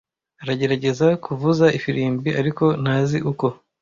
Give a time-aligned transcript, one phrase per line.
[0.43, 3.45] Aragerageza kuvuza ifirimbi, ariko ntazi uko.